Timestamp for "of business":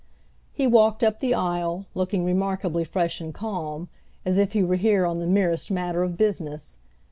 6.01-6.79